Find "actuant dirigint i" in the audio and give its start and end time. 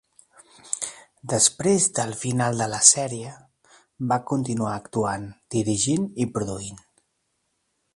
4.83-6.33